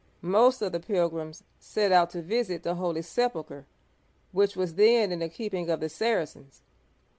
[0.23, 3.67] Most of the pilgrims set out to visit the Holy Sepulcher,
[4.31, 6.63] which was then in the keeping of the Saracens.